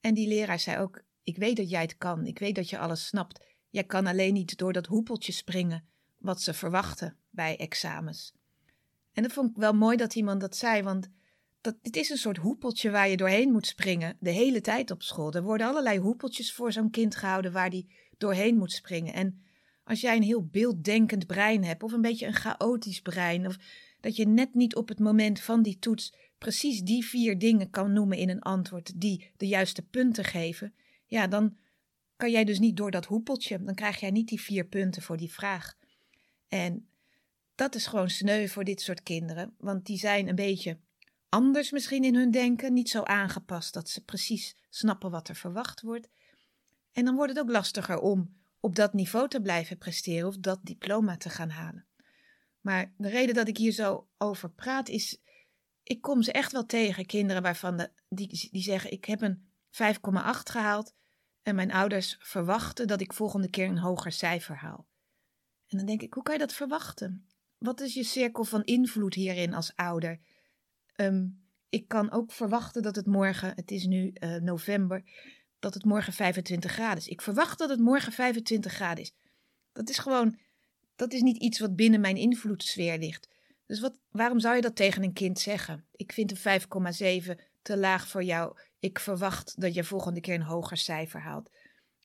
En 0.00 0.14
die 0.14 0.28
leraar 0.28 0.60
zei 0.60 0.78
ook, 0.78 1.02
ik 1.22 1.36
weet 1.36 1.56
dat 1.56 1.70
jij 1.70 1.82
het 1.82 1.96
kan, 1.96 2.26
ik 2.26 2.38
weet 2.38 2.54
dat 2.54 2.70
je 2.70 2.78
alles 2.78 3.06
snapt. 3.06 3.46
Jij 3.70 3.84
kan 3.84 4.06
alleen 4.06 4.32
niet 4.32 4.58
door 4.58 4.72
dat 4.72 4.86
hoepeltje 4.86 5.32
springen 5.32 5.88
wat 6.18 6.42
ze 6.42 6.54
verwachten 6.54 7.16
bij 7.30 7.56
examens. 7.56 8.34
En 9.12 9.22
dat 9.22 9.32
vond 9.32 9.50
ik 9.50 9.56
wel 9.56 9.72
mooi 9.72 9.96
dat 9.96 10.14
iemand 10.14 10.40
dat 10.40 10.56
zei, 10.56 10.82
want 10.82 11.10
dat, 11.60 11.76
dit 11.82 11.96
is 11.96 12.10
een 12.10 12.16
soort 12.16 12.36
hoepeltje 12.36 12.90
waar 12.90 13.08
je 13.08 13.16
doorheen 13.16 13.52
moet 13.52 13.66
springen 13.66 14.16
de 14.20 14.30
hele 14.30 14.60
tijd 14.60 14.90
op 14.90 15.02
school. 15.02 15.32
Er 15.32 15.42
worden 15.42 15.66
allerlei 15.66 15.98
hoepeltjes 15.98 16.52
voor 16.52 16.72
zo'n 16.72 16.90
kind 16.90 17.16
gehouden 17.16 17.52
waar 17.52 17.70
die 17.70 17.94
doorheen 18.18 18.56
moet 18.56 18.72
springen. 18.72 19.14
En 19.14 19.42
als 19.84 20.00
jij 20.00 20.16
een 20.16 20.22
heel 20.22 20.46
beelddenkend 20.46 21.26
brein 21.26 21.64
hebt, 21.64 21.82
of 21.82 21.92
een 21.92 22.00
beetje 22.00 22.26
een 22.26 22.34
chaotisch 22.34 23.00
brein, 23.00 23.46
of 23.46 23.56
dat 24.00 24.16
je 24.16 24.26
net 24.26 24.54
niet 24.54 24.74
op 24.74 24.88
het 24.88 24.98
moment 24.98 25.40
van 25.40 25.62
die 25.62 25.78
toets 25.78 26.14
precies 26.38 26.80
die 26.80 27.04
vier 27.04 27.38
dingen 27.38 27.70
kan 27.70 27.92
noemen 27.92 28.18
in 28.18 28.28
een 28.28 28.42
antwoord 28.42 29.00
die 29.00 29.30
de 29.36 29.46
juiste 29.46 29.82
punten 29.82 30.24
geven, 30.24 30.74
ja, 31.06 31.26
dan 31.26 31.56
kan 32.16 32.30
jij 32.30 32.44
dus 32.44 32.58
niet 32.58 32.76
door 32.76 32.90
dat 32.90 33.04
hoepeltje. 33.04 33.62
Dan 33.62 33.74
krijg 33.74 34.00
jij 34.00 34.10
niet 34.10 34.28
die 34.28 34.40
vier 34.40 34.64
punten 34.64 35.02
voor 35.02 35.16
die 35.16 35.32
vraag. 35.32 35.76
En 36.48 36.88
dat 37.54 37.74
is 37.74 37.86
gewoon 37.86 38.10
sneu 38.10 38.46
voor 38.46 38.64
dit 38.64 38.80
soort 38.80 39.02
kinderen, 39.02 39.54
want 39.58 39.86
die 39.86 39.98
zijn 39.98 40.28
een 40.28 40.34
beetje 40.34 40.78
anders 41.28 41.70
misschien 41.70 42.04
in 42.04 42.14
hun 42.14 42.30
denken, 42.30 42.72
niet 42.72 42.88
zo 42.88 43.02
aangepast 43.02 43.74
dat 43.74 43.88
ze 43.88 44.04
precies 44.04 44.56
snappen 44.68 45.10
wat 45.10 45.28
er 45.28 45.36
verwacht 45.36 45.80
wordt. 45.80 46.08
En 46.92 47.04
dan 47.04 47.14
wordt 47.14 47.32
het 47.32 47.42
ook 47.42 47.50
lastiger 47.50 47.98
om 47.98 48.36
op 48.60 48.76
dat 48.76 48.92
niveau 48.92 49.28
te 49.28 49.40
blijven 49.40 49.78
presteren 49.78 50.28
of 50.28 50.36
dat 50.36 50.60
diploma 50.62 51.16
te 51.16 51.30
gaan 51.30 51.50
halen. 51.50 51.86
Maar 52.60 52.92
de 52.96 53.08
reden 53.08 53.34
dat 53.34 53.48
ik 53.48 53.56
hier 53.56 53.72
zo 53.72 54.08
over 54.18 54.50
praat 54.50 54.88
is, 54.88 55.20
ik 55.82 56.00
kom 56.00 56.22
ze 56.22 56.32
echt 56.32 56.52
wel 56.52 56.66
tegen, 56.66 57.06
kinderen 57.06 57.42
waarvan 57.42 57.76
de, 57.76 57.90
die, 58.08 58.48
die 58.50 58.62
zeggen: 58.62 58.92
Ik 58.92 59.04
heb 59.04 59.22
een 59.22 59.50
5,8 59.70 59.80
gehaald 60.42 60.94
en 61.42 61.54
mijn 61.54 61.72
ouders 61.72 62.16
verwachten 62.20 62.86
dat 62.86 63.00
ik 63.00 63.12
volgende 63.12 63.50
keer 63.50 63.66
een 63.66 63.78
hoger 63.78 64.12
cijfer 64.12 64.56
haal. 64.56 64.86
En 65.66 65.76
dan 65.76 65.86
denk 65.86 66.02
ik: 66.02 66.14
Hoe 66.14 66.22
kan 66.22 66.34
je 66.34 66.40
dat 66.40 66.52
verwachten? 66.52 67.28
Wat 67.58 67.80
is 67.80 67.94
je 67.94 68.04
cirkel 68.04 68.44
van 68.44 68.64
invloed 68.64 69.14
hierin 69.14 69.54
als 69.54 69.72
ouder? 69.76 70.20
Ehm, 70.98 71.26
ik 71.68 71.88
kan 71.88 72.10
ook 72.10 72.32
verwachten 72.32 72.82
dat 72.82 72.96
het 72.96 73.06
morgen, 73.06 73.52
het 73.54 73.70
is 73.70 73.84
nu 73.84 74.12
uh, 74.14 74.36
november, 74.36 75.02
dat 75.58 75.74
het 75.74 75.84
morgen 75.84 76.12
25 76.12 76.72
graden 76.72 76.98
is. 76.98 77.08
Ik 77.08 77.22
verwacht 77.22 77.58
dat 77.58 77.68
het 77.68 77.80
morgen 77.80 78.12
25 78.12 78.72
graden 78.72 79.02
is. 79.02 79.14
Dat 79.72 79.88
is 79.88 79.98
gewoon, 79.98 80.38
dat 80.96 81.12
is 81.12 81.20
niet 81.20 81.36
iets 81.36 81.58
wat 81.58 81.76
binnen 81.76 82.00
mijn 82.00 82.16
invloedssfeer 82.16 82.98
ligt. 82.98 83.28
Dus 83.66 83.80
wat, 83.80 84.00
waarom 84.10 84.40
zou 84.40 84.56
je 84.56 84.60
dat 84.60 84.76
tegen 84.76 85.02
een 85.02 85.12
kind 85.12 85.38
zeggen? 85.38 85.84
Ik 85.92 86.12
vind 86.12 86.30
een 86.30 86.60
5,7 87.26 87.40
te 87.62 87.76
laag 87.76 88.08
voor 88.08 88.24
jou. 88.24 88.58
Ik 88.78 88.98
verwacht 88.98 89.60
dat 89.60 89.74
je 89.74 89.84
volgende 89.84 90.20
keer 90.20 90.34
een 90.34 90.42
hoger 90.42 90.76
cijfer 90.76 91.20
haalt. 91.20 91.50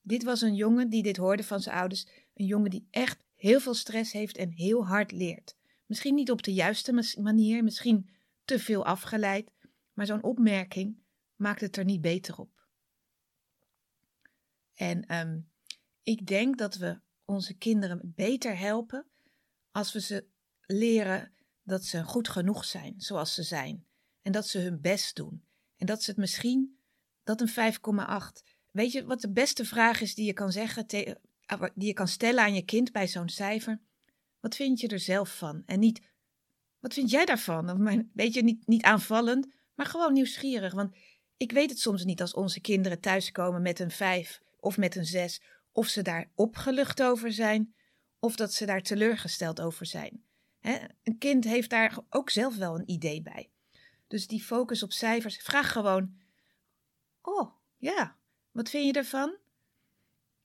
Dit 0.02 0.24
was 0.24 0.42
een 0.42 0.56
jongen 0.56 0.90
die 0.90 1.04
dit 1.04 1.18
hoorde 1.18 1.44
van 1.44 1.60
zijn 1.60 1.76
ouders. 1.76 2.08
Een 2.34 2.46
jongen 2.46 2.70
die 2.70 2.88
echt 2.92 3.24
heel 3.36 3.60
veel 3.60 3.74
stress 3.74 4.12
heeft 4.12 4.38
en 4.38 4.52
heel 4.52 4.86
hard 4.86 5.12
leert. 5.12 5.56
Misschien 5.86 6.16
niet 6.16 6.32
op 6.32 6.44
de 6.44 6.54
juiste 6.54 7.18
manier, 7.22 7.64
misschien 7.64 8.10
te 8.46 8.60
veel 8.60 8.86
afgeleid, 8.86 9.52
maar 9.94 10.06
zo'n 10.06 10.24
opmerking 10.24 10.98
maakt 11.36 11.62
het 11.62 11.78
er 11.78 11.86
niet 11.86 12.02
beter 12.02 12.38
op. 12.38 12.68
En 14.74 15.16
um, 15.16 15.50
ik 16.04 16.28
denk 16.28 16.58
dat 16.58 16.76
we 16.76 17.00
onze 17.26 17.54
kinderen 17.54 18.14
beter 18.16 18.58
helpen 18.58 19.06
als 19.72 19.94
we 19.94 20.02
ze 20.02 20.26
leren 20.66 21.34
dat 21.64 21.84
ze 21.84 22.04
goed 22.04 22.30
genoeg 22.30 22.66
zijn 22.66 22.94
zoals 22.98 23.34
ze 23.34 23.44
zijn. 23.44 23.86
En 24.22 24.32
dat 24.32 24.48
ze 24.48 24.60
hun 24.60 24.82
best 24.82 25.16
doen. 25.16 25.44
En 25.78 25.86
dat 25.86 26.04
ze 26.04 26.10
het 26.10 26.20
misschien, 26.20 26.80
dat 27.24 27.42
een 27.42 27.74
5,8. 27.74 28.44
Weet 28.72 28.92
je 28.92 29.06
wat 29.06 29.22
de 29.22 29.32
beste 29.32 29.66
vraag 29.66 30.02
is 30.02 30.16
die 30.16 30.26
je 30.26 30.34
kan 30.34 30.52
zeggen, 30.52 30.88
die 30.88 31.18
je 31.76 31.94
kan 31.94 32.08
stellen 32.08 32.44
aan 32.44 32.54
je 32.54 32.66
kind 32.66 32.92
bij 32.92 33.08
zo'n 33.08 33.30
cijfer? 33.30 33.82
Wat 34.40 34.56
vind 34.56 34.80
je 34.80 34.88
er 34.88 35.00
zelf 35.00 35.38
van? 35.38 35.64
En 35.66 35.80
niet, 35.80 36.02
wat 36.84 36.94
vind 36.94 37.10
jij 37.10 37.26
daarvan? 37.26 38.10
Weet 38.14 38.34
je, 38.34 38.44
niet, 38.44 38.68
niet 38.68 38.84
aanvallend, 38.84 39.48
maar 39.76 39.86
gewoon 39.86 40.14
nieuwsgierig. 40.14 40.74
Want 40.74 40.96
ik 41.38 41.52
weet 41.52 41.70
het 41.70 41.80
soms 41.80 42.04
niet 42.04 42.22
als 42.22 42.34
onze 42.34 42.62
kinderen 42.62 43.00
thuiskomen 43.00 43.62
met 43.62 43.80
een 43.80 43.92
5 43.92 44.42
of 44.60 44.78
met 44.78 44.96
een 44.96 45.06
6, 45.06 45.42
of 45.72 45.88
ze 45.88 46.02
daar 46.02 46.32
opgelucht 46.36 47.04
over 47.04 47.32
zijn, 47.32 47.74
of 48.20 48.36
dat 48.36 48.54
ze 48.54 48.66
daar 48.66 48.82
teleurgesteld 48.82 49.62
over 49.62 49.86
zijn. 49.86 50.24
een 51.04 51.18
kind 51.18 51.44
heeft 51.44 51.70
daar 51.70 51.98
ook 52.10 52.30
zelf 52.30 52.58
wel 52.58 52.76
een 52.76 52.90
idee 52.90 53.22
bij. 53.22 53.50
Dus 54.08 54.28
die 54.28 54.44
focus 54.44 54.84
op 54.84 54.92
cijfers, 54.92 55.38
vraag 55.38 55.72
gewoon: 55.72 56.14
Oh, 57.22 57.54
ja, 57.78 58.16
wat 58.52 58.70
vind 58.70 58.86
je 58.86 58.94
ervan? 58.94 59.38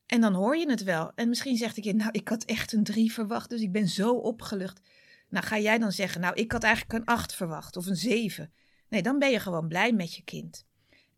En 0.07 0.21
dan 0.21 0.35
hoor 0.35 0.57
je 0.57 0.71
het 0.71 0.83
wel. 0.83 1.13
En 1.15 1.29
misschien 1.29 1.57
zegt 1.57 1.77
ik 1.77 1.85
je, 1.85 1.95
nou, 1.95 2.11
ik 2.13 2.29
had 2.29 2.45
echt 2.45 2.73
een 2.73 2.85
3 2.85 3.13
verwacht, 3.13 3.51
dus 3.51 3.61
ik 3.61 3.73
ben 3.73 3.89
zo 3.89 4.11
opgelucht. 4.11 4.81
Nou, 5.29 5.47
ga 5.47 5.59
jij 5.59 5.79
dan 5.79 5.93
zeggen, 5.93 6.21
nou, 6.21 6.35
ik 6.35 6.53
had 6.53 6.63
eigenlijk 6.63 6.99
een 6.99 7.15
8 7.15 7.35
verwacht 7.35 7.77
of 7.77 7.87
een 7.87 7.97
7. 7.97 8.53
Nee, 8.89 9.03
dan 9.03 9.19
ben 9.19 9.31
je 9.31 9.41
gewoon 9.41 9.69
blij 9.69 9.93
met 9.93 10.15
je 10.15 10.23
kind. 10.23 10.67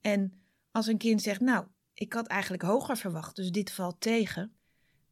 En 0.01 0.43
als 0.71 0.87
een 0.87 0.99
kind 0.99 1.23
zegt, 1.23 1.41
nou, 1.41 1.67
ik 1.95 2.13
had 2.13 2.27
eigenlijk 2.27 2.63
hoger 2.63 2.97
verwacht, 2.97 3.37
dus 3.37 3.51
dit 3.51 3.73
valt 3.73 4.01
tegen. 4.01 4.57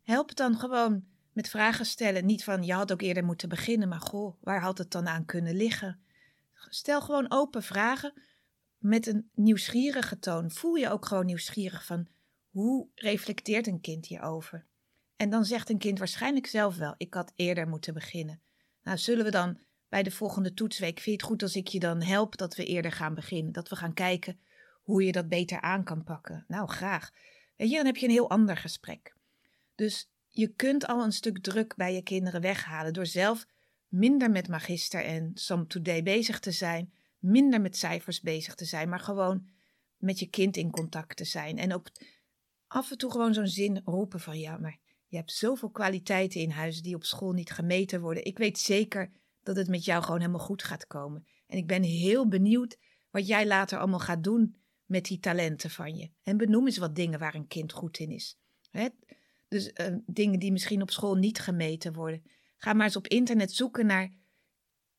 Help 0.02 0.28
het 0.28 0.36
dan 0.36 0.58
gewoon 0.58 1.04
met 1.32 1.48
vragen 1.48 1.86
stellen. 1.86 2.26
Niet 2.26 2.44
van, 2.44 2.62
je 2.62 2.72
had 2.72 2.92
ook 2.92 3.02
eerder 3.02 3.24
moeten 3.24 3.48
beginnen, 3.48 3.88
maar 3.88 4.00
goh, 4.00 4.36
waar 4.40 4.60
had 4.60 4.78
het 4.78 4.90
dan 4.90 5.08
aan 5.08 5.24
kunnen 5.24 5.54
liggen? 5.54 6.00
Stel 6.68 7.00
gewoon 7.00 7.30
open 7.30 7.62
vragen 7.62 8.22
met 8.78 9.06
een 9.06 9.30
nieuwsgierige 9.34 10.18
toon. 10.18 10.50
Voel 10.50 10.74
je 10.74 10.90
ook 10.90 11.06
gewoon 11.06 11.26
nieuwsgierig 11.26 11.84
van, 11.84 12.08
hoe 12.50 12.88
reflecteert 12.94 13.66
een 13.66 13.80
kind 13.80 14.06
hierover? 14.06 14.66
En 15.16 15.30
dan 15.30 15.44
zegt 15.44 15.70
een 15.70 15.78
kind 15.78 15.98
waarschijnlijk 15.98 16.46
zelf 16.46 16.76
wel, 16.76 16.94
ik 16.96 17.14
had 17.14 17.32
eerder 17.34 17.68
moeten 17.68 17.94
beginnen. 17.94 18.40
Nou, 18.88 19.00
zullen 19.00 19.24
we 19.24 19.30
dan 19.30 19.58
bij 19.88 20.02
de 20.02 20.10
volgende 20.10 20.54
toetsweek, 20.54 20.94
vind 20.94 21.04
je 21.04 21.12
het 21.12 21.22
goed 21.22 21.42
als 21.42 21.56
ik 21.56 21.68
je 21.68 21.78
dan 21.78 22.02
help 22.02 22.36
dat 22.36 22.54
we 22.56 22.64
eerder 22.64 22.92
gaan 22.92 23.14
beginnen? 23.14 23.52
Dat 23.52 23.68
we 23.68 23.76
gaan 23.76 23.94
kijken 23.94 24.40
hoe 24.82 25.04
je 25.04 25.12
dat 25.12 25.28
beter 25.28 25.60
aan 25.60 25.84
kan 25.84 26.04
pakken. 26.04 26.44
Nou, 26.46 26.68
graag. 26.68 27.10
Weet 27.56 27.70
je, 27.70 27.76
dan 27.76 27.86
heb 27.86 27.96
je 27.96 28.06
een 28.06 28.12
heel 28.12 28.30
ander 28.30 28.56
gesprek. 28.56 29.14
Dus 29.74 30.10
je 30.28 30.48
kunt 30.48 30.86
al 30.86 31.04
een 31.04 31.12
stuk 31.12 31.38
druk 31.38 31.76
bij 31.76 31.94
je 31.94 32.02
kinderen 32.02 32.40
weghalen 32.40 32.92
door 32.92 33.06
zelf 33.06 33.46
minder 33.88 34.30
met 34.30 34.48
magister 34.48 35.04
en 35.04 35.30
Some 35.34 35.66
Today 35.66 36.02
bezig 36.02 36.40
te 36.40 36.52
zijn, 36.52 36.92
minder 37.18 37.60
met 37.60 37.76
cijfers 37.76 38.20
bezig 38.20 38.54
te 38.54 38.64
zijn, 38.64 38.88
maar 38.88 39.00
gewoon 39.00 39.48
met 39.96 40.18
je 40.18 40.26
kind 40.26 40.56
in 40.56 40.70
contact 40.70 41.16
te 41.16 41.24
zijn. 41.24 41.58
En 41.58 41.74
ook 41.74 41.90
af 42.66 42.90
en 42.90 42.98
toe 42.98 43.10
gewoon 43.10 43.34
zo'n 43.34 43.46
zin 43.46 43.82
roepen 43.84 44.20
van 44.20 44.38
ja, 44.38 44.56
maar 44.56 44.78
je 45.08 45.16
hebt 45.16 45.32
zoveel 45.32 45.70
kwaliteiten 45.70 46.40
in 46.40 46.50
huis 46.50 46.82
die 46.82 46.94
op 46.94 47.04
school 47.04 47.32
niet 47.32 47.50
gemeten 47.50 48.00
worden. 48.00 48.24
Ik 48.24 48.38
weet 48.38 48.58
zeker 48.58 49.10
dat 49.42 49.56
het 49.56 49.68
met 49.68 49.84
jou 49.84 50.02
gewoon 50.02 50.20
helemaal 50.20 50.46
goed 50.46 50.62
gaat 50.62 50.86
komen. 50.86 51.26
En 51.46 51.58
ik 51.58 51.66
ben 51.66 51.82
heel 51.82 52.28
benieuwd 52.28 52.78
wat 53.10 53.26
jij 53.26 53.46
later 53.46 53.78
allemaal 53.78 53.98
gaat 53.98 54.24
doen 54.24 54.56
met 54.84 55.04
die 55.04 55.18
talenten 55.18 55.70
van 55.70 55.96
je. 55.96 56.10
En 56.22 56.36
benoem 56.36 56.66
eens 56.66 56.78
wat 56.78 56.94
dingen 56.94 57.18
waar 57.18 57.34
een 57.34 57.46
kind 57.46 57.72
goed 57.72 57.98
in 57.98 58.10
is. 58.10 58.38
Hè? 58.70 58.88
Dus 59.48 59.70
uh, 59.74 59.96
dingen 60.06 60.38
die 60.38 60.52
misschien 60.52 60.82
op 60.82 60.90
school 60.90 61.14
niet 61.14 61.38
gemeten 61.38 61.92
worden. 61.92 62.22
Ga 62.56 62.72
maar 62.72 62.86
eens 62.86 62.96
op 62.96 63.06
internet 63.06 63.52
zoeken 63.52 63.86
naar 63.86 64.12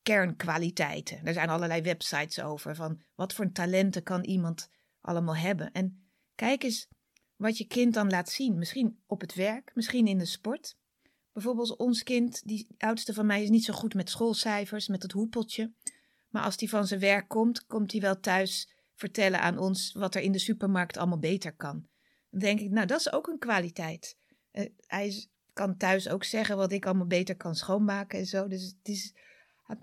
kernkwaliteiten. 0.02 1.26
Er 1.26 1.34
zijn 1.34 1.50
allerlei 1.50 1.82
websites 1.82 2.42
over 2.42 2.76
van 2.76 3.02
wat 3.16 3.34
voor 3.34 3.52
talenten 3.52 4.04
kan 4.04 4.24
iemand 4.24 4.70
allemaal 5.02 5.36
hebben. 5.36 5.72
En 5.72 6.10
kijk 6.36 6.64
eens 6.64 6.88
wat 7.40 7.58
je 7.58 7.66
kind 7.66 7.94
dan 7.94 8.10
laat 8.10 8.30
zien. 8.30 8.58
Misschien 8.58 9.00
op 9.06 9.22
het 9.22 9.34
werk, 9.34 9.72
misschien 9.74 10.08
in 10.08 10.18
de 10.18 10.26
sport. 10.26 10.78
Bijvoorbeeld 11.34 11.76
ons 11.76 12.04
kind, 12.04 12.42
die 12.46 12.68
oudste 12.78 13.14
van 13.14 13.26
mij, 13.26 13.44
is 13.44 13.50
niet 13.50 13.64
zo 13.64 13.74
goed 13.74 13.94
met 13.94 14.10
schoolcijfers, 14.10 14.88
met 14.88 15.04
het 15.04 15.12
hoepeltje. 15.12 15.72
Maar 16.30 16.44
als 16.44 16.56
hij 16.60 16.68
van 16.68 16.88
zijn 16.88 17.00
werk 17.00 17.28
komt, 17.28 17.66
komt 17.66 17.92
hij 17.92 18.02
wel 18.02 18.20
thuis 18.20 18.74
vertellen 18.96 19.42
aan 19.42 19.58
ons 19.58 19.94
wat 19.94 20.16
er 20.16 20.22
in 20.22 20.32
de 20.32 20.40
supermarkt 20.40 20.98
allemaal 20.98 21.20
beter 21.20 21.56
kan. 21.56 21.88
Dan 22.30 22.40
denk 22.40 22.60
ik, 22.60 22.70
nou, 22.70 22.88
dat 22.88 23.00
is 23.00 23.12
ook 23.12 23.28
een 23.28 23.40
kwaliteit. 23.40 24.18
Uh, 24.52 24.66
hij 24.86 25.28
kan 25.54 25.78
thuis 25.78 26.10
ook 26.10 26.24
zeggen 26.24 26.58
wat 26.58 26.72
ik 26.72 26.86
allemaal 26.86 27.08
beter 27.08 27.36
kan 27.36 27.56
schoonmaken 27.56 28.20
en 28.20 28.26
zo. 28.26 28.48
Dus 28.48 28.64
het 28.64 28.88
is, 28.88 29.14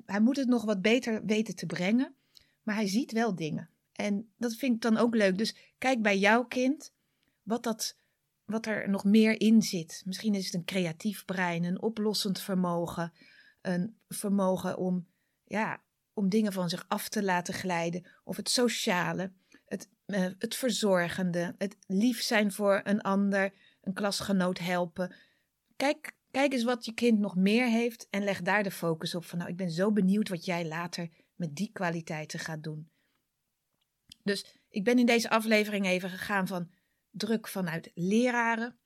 hij 0.06 0.20
moet 0.20 0.36
het 0.36 0.48
nog 0.48 0.64
wat 0.64 0.82
beter 0.82 1.24
weten 1.24 1.56
te 1.56 1.66
brengen. 1.66 2.14
Maar 2.62 2.74
hij 2.74 2.88
ziet 2.88 3.12
wel 3.12 3.34
dingen. 3.34 3.70
En 3.92 4.32
dat 4.38 4.54
vind 4.54 4.74
ik 4.74 4.80
dan 4.80 4.96
ook 4.96 5.14
leuk. 5.14 5.38
Dus 5.38 5.56
kijk 5.78 6.02
bij 6.02 6.18
jouw 6.18 6.44
kind 6.44 6.94
wat, 7.46 7.62
dat, 7.62 7.98
wat 8.44 8.66
er 8.66 8.88
nog 8.88 9.04
meer 9.04 9.40
in 9.40 9.62
zit. 9.62 10.02
Misschien 10.04 10.34
is 10.34 10.44
het 10.44 10.54
een 10.54 10.64
creatief 10.64 11.24
brein, 11.24 11.64
een 11.64 11.82
oplossend 11.82 12.40
vermogen, 12.40 13.12
een 13.60 13.98
vermogen 14.08 14.78
om, 14.78 15.08
ja, 15.44 15.82
om 16.12 16.28
dingen 16.28 16.52
van 16.52 16.68
zich 16.68 16.84
af 16.88 17.08
te 17.08 17.22
laten 17.22 17.54
glijden, 17.54 18.06
of 18.24 18.36
het 18.36 18.48
sociale, 18.48 19.32
het, 19.64 19.88
uh, 20.06 20.28
het 20.38 20.54
verzorgende, 20.54 21.54
het 21.58 21.76
lief 21.86 22.22
zijn 22.22 22.52
voor 22.52 22.80
een 22.84 23.00
ander, 23.00 23.52
een 23.80 23.94
klasgenoot 23.94 24.58
helpen. 24.58 25.14
Kijk, 25.76 26.16
kijk 26.30 26.52
eens 26.52 26.64
wat 26.64 26.84
je 26.84 26.92
kind 26.92 27.18
nog 27.18 27.36
meer 27.36 27.68
heeft 27.68 28.06
en 28.10 28.24
leg 28.24 28.42
daar 28.42 28.62
de 28.62 28.70
focus 28.70 29.14
op. 29.14 29.24
Van 29.24 29.38
nou, 29.38 29.50
ik 29.50 29.56
ben 29.56 29.70
zo 29.70 29.92
benieuwd 29.92 30.28
wat 30.28 30.44
jij 30.44 30.66
later 30.66 31.08
met 31.34 31.56
die 31.56 31.70
kwaliteiten 31.72 32.38
gaat 32.38 32.62
doen. 32.62 32.90
Dus 34.22 34.56
ik 34.68 34.84
ben 34.84 34.98
in 34.98 35.06
deze 35.06 35.30
aflevering 35.30 35.86
even 35.86 36.10
gegaan 36.10 36.46
van 36.46 36.70
druk 37.16 37.48
vanuit 37.48 37.90
leraren, 37.94 38.78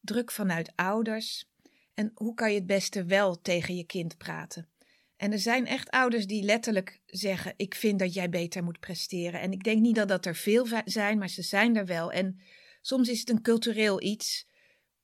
druk 0.00 0.30
vanuit 0.30 0.72
ouders. 0.74 1.50
En 1.94 2.10
hoe 2.14 2.34
kan 2.34 2.50
je 2.50 2.58
het 2.58 2.66
beste 2.66 3.04
wel 3.04 3.40
tegen 3.40 3.76
je 3.76 3.84
kind 3.84 4.16
praten? 4.16 4.68
En 5.16 5.32
er 5.32 5.38
zijn 5.38 5.66
echt 5.66 5.90
ouders 5.90 6.26
die 6.26 6.42
letterlijk 6.42 7.00
zeggen: 7.06 7.54
Ik 7.56 7.74
vind 7.74 7.98
dat 7.98 8.14
jij 8.14 8.28
beter 8.28 8.64
moet 8.64 8.80
presteren. 8.80 9.40
En 9.40 9.52
ik 9.52 9.64
denk 9.64 9.80
niet 9.80 9.94
dat 9.94 10.08
dat 10.08 10.26
er 10.26 10.34
veel 10.34 10.66
zijn, 10.84 11.18
maar 11.18 11.28
ze 11.28 11.42
zijn 11.42 11.76
er 11.76 11.86
wel. 11.86 12.12
En 12.12 12.40
soms 12.80 13.08
is 13.08 13.20
het 13.20 13.30
een 13.30 13.42
cultureel 13.42 14.02
iets 14.02 14.46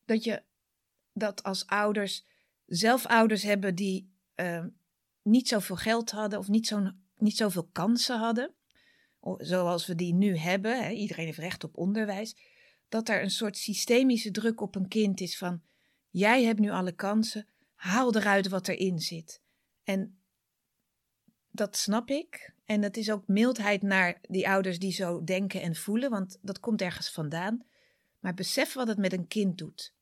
dat 0.05 0.25
je 0.25 0.43
dat 1.13 1.43
als 1.43 1.67
ouders 1.67 2.25
zelf 2.67 3.07
ouders 3.07 3.43
hebben 3.43 3.75
die 3.75 4.13
uh, 4.37 4.65
niet 5.23 5.49
zoveel 5.49 5.77
geld 5.77 6.11
hadden 6.11 6.39
of 6.39 6.49
niet, 6.49 6.67
zo, 6.67 6.91
niet 7.17 7.37
zoveel 7.37 7.69
kansen 7.73 8.19
hadden, 8.19 8.55
zoals 9.39 9.87
we 9.87 9.95
die 9.95 10.15
nu 10.15 10.37
hebben. 10.37 10.85
Hè, 10.85 10.91
iedereen 10.91 11.25
heeft 11.25 11.39
recht 11.39 11.65
op 11.65 11.77
onderwijs 11.77 12.37
dat 12.95 13.09
er 13.09 13.23
een 13.23 13.31
soort 13.31 13.57
systemische 13.57 14.31
druk 14.31 14.61
op 14.61 14.75
een 14.75 14.89
kind 14.89 15.21
is 15.21 15.39
van 15.39 15.63
jij 16.11 16.45
hebt 16.45 16.61
nu 16.61 16.71
alle 16.71 16.93
kansen, 16.93 17.47
haal 17.75 18.17
eruit 18.17 18.49
wat 18.49 18.69
erin 18.69 18.99
zit. 18.99 19.41
En 19.85 20.19
dat 21.51 21.77
snap 21.77 22.11
ik. 22.11 22.55
En 22.65 22.81
dat 22.81 22.97
is 22.97 23.11
ook 23.11 23.27
mildheid 23.27 23.83
naar 23.83 24.19
die 24.23 24.49
ouders 24.49 24.79
die 24.79 24.93
zo 24.93 25.25
denken 25.25 25.63
en 25.63 25.75
voelen, 25.75 26.11
want 26.11 26.39
dat 26.43 26.61
komt 26.61 26.83
ergens 26.83 27.11
vandaan. 27.11 27.65
Maar 28.19 28.35
besef 28.35 28.73
wat 28.73 28.89
het 28.89 28.99
met 28.99 29.13
een 29.13 29.27
kind 29.27 29.59
doet. 29.59 29.95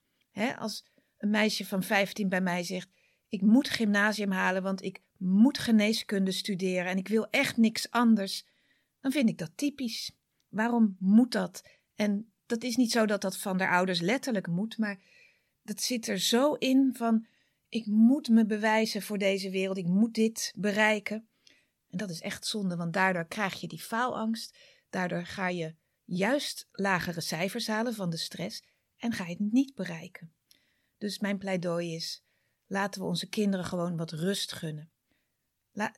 als 0.59 0.85
een 1.19 1.31
meisje 1.31 1.67
van 1.67 1.83
15 1.83 2.29
bij 2.29 2.41
mij 2.41 2.63
zegt: 2.63 2.89
Ik 3.29 3.43
moet 3.43 3.69
gymnasium 3.69 4.31
halen, 4.31 4.63
want 4.63 4.83
ik 4.83 5.01
moet 5.17 5.59
geneeskunde 5.59 6.33
studeren 6.33 6.87
en 6.87 6.99
ik 6.99 7.09
wil 7.09 7.27
echt 7.31 7.57
niks 7.57 7.91
anders. 7.91 8.47
Dan 9.01 9.13
vind 9.13 9.29
ik 9.29 9.39
dat 9.39 9.51
typisch. 9.55 10.17
Waarom 10.49 10.97
moet 10.99 11.33
dat? 11.33 11.63
En 11.95 12.32
dat 12.53 12.63
is 12.63 12.77
niet 12.77 12.91
zo 12.91 13.07
dat 13.07 13.21
dat 13.21 13.37
van 13.37 13.57
de 13.57 13.69
ouders 13.69 14.01
letterlijk 14.01 14.47
moet, 14.47 14.79
maar 14.79 15.01
dat 15.63 15.81
zit 15.81 16.09
er 16.09 16.19
zo 16.19 16.55
in 16.55 16.95
van 16.97 17.27
ik 17.69 17.87
moet 17.87 18.29
me 18.29 18.47
bewijzen 18.47 19.03
voor 19.03 19.19
deze 19.19 19.51
wereld, 19.51 19.77
ik 19.77 19.87
moet 19.87 20.15
dit 20.15 20.53
bereiken. 20.57 21.29
En 21.89 21.99
dat 21.99 22.11
is 22.11 22.21
echt 22.21 22.47
zonde, 22.47 22.77
want 22.77 22.93
daardoor 22.93 23.27
krijg 23.27 23.61
je 23.61 23.69
die 23.69 23.81
faalangst, 23.81 24.57
daardoor 24.91 25.27
ga 25.27 25.49
je 25.49 25.75
juist 26.05 26.69
lagere 26.73 27.21
cijfers 27.21 27.67
halen 27.67 27.95
van 27.95 28.11
de 28.11 28.17
stress 28.17 28.63
en 28.97 29.13
ga 29.13 29.25
je 29.25 29.31
het 29.31 29.53
niet 29.53 29.75
bereiken. 29.75 30.35
Dus 30.99 31.19
mijn 31.19 31.39
pleidooi 31.39 31.95
is: 31.95 32.23
laten 32.67 33.01
we 33.01 33.07
onze 33.07 33.29
kinderen 33.29 33.67
gewoon 33.67 33.97
wat 33.97 34.13
rust 34.13 34.53
gunnen. 34.53 34.91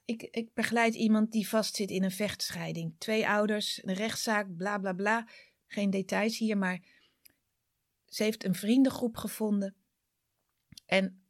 ik, 0.04 0.23
ik 0.23 0.54
begeleid 0.54 0.94
iemand 0.94 1.32
die 1.32 1.49
vastzit 1.49 1.90
in 1.90 2.04
een 2.04 2.11
vechtscheiding. 2.11 2.94
Twee 2.99 3.28
ouders, 3.28 3.84
een 3.84 3.94
rechtszaak, 3.94 4.56
bla 4.56 4.78
bla 4.78 4.92
bla 4.92 5.26
geen 5.66 5.90
details 5.90 6.38
hier, 6.38 6.59
maar 6.59 6.83
ze 8.06 8.23
heeft 8.23 8.44
een 8.44 8.54
vriendengroep 8.54 9.16
gevonden. 9.16 9.75
En 10.87 11.23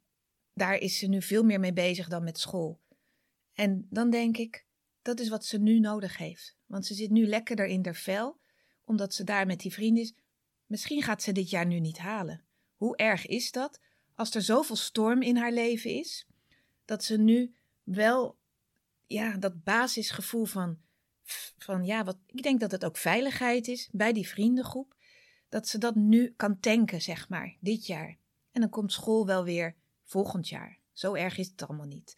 daar 0.54 0.78
is 0.78 0.98
ze 0.98 1.06
nu 1.06 1.22
veel 1.22 1.42
meer 1.42 1.60
mee 1.60 1.72
bezig 1.72 2.08
dan 2.08 2.24
met 2.24 2.38
school. 2.38 2.80
En 3.52 3.86
dan 3.90 4.10
denk 4.10 4.36
ik, 4.36 4.66
dat 5.02 5.20
is 5.20 5.28
wat 5.28 5.44
ze 5.44 5.58
nu 5.58 5.80
nodig 5.80 6.16
heeft. 6.16 6.56
Want 6.66 6.86
ze 6.86 6.94
zit 6.94 7.10
nu 7.10 7.26
lekkerder 7.26 7.66
in 7.66 7.84
haar 7.84 7.94
vel, 7.94 8.40
omdat 8.84 9.14
ze 9.14 9.24
daar 9.24 9.46
met 9.46 9.60
die 9.60 9.72
vriend 9.72 9.98
is. 9.98 10.14
Misschien 10.66 11.02
gaat 11.02 11.22
ze 11.22 11.32
dit 11.32 11.50
jaar 11.50 11.66
nu 11.66 11.80
niet 11.80 11.98
halen. 11.98 12.44
Hoe 12.76 12.96
erg 12.96 13.26
is 13.26 13.52
dat 13.52 13.80
als 14.14 14.34
er 14.34 14.42
zoveel 14.42 14.76
storm 14.76 15.22
in 15.22 15.36
haar 15.36 15.52
leven 15.52 15.90
is, 15.90 16.26
dat 16.84 17.04
ze 17.04 17.18
nu 17.18 17.54
wel 17.82 18.38
ja, 19.06 19.36
dat 19.36 19.64
basisgevoel 19.64 20.44
van 20.44 20.78
van 21.58 21.84
ja, 21.84 22.04
wat, 22.04 22.16
ik 22.26 22.42
denk 22.42 22.60
dat 22.60 22.70
het 22.70 22.84
ook 22.84 22.96
veiligheid 22.96 23.68
is 23.68 23.88
bij 23.92 24.12
die 24.12 24.28
vriendengroep. 24.28 24.96
Dat 25.48 25.68
ze 25.68 25.78
dat 25.78 25.94
nu 25.94 26.34
kan 26.36 26.60
tanken, 26.60 27.02
zeg 27.02 27.28
maar, 27.28 27.56
dit 27.60 27.86
jaar. 27.86 28.16
En 28.52 28.60
dan 28.60 28.70
komt 28.70 28.92
school 28.92 29.26
wel 29.26 29.44
weer 29.44 29.74
volgend 30.04 30.48
jaar. 30.48 30.78
Zo 30.92 31.14
erg 31.14 31.38
is 31.38 31.48
het 31.48 31.62
allemaal 31.62 31.86
niet. 31.86 32.16